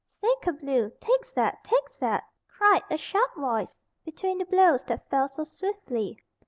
[0.07, 0.89] "Sacre bleu!
[0.99, 1.59] Take zat!
[1.71, 6.17] And zat!" cried a sharp voice, between the blows that fell so swiftly.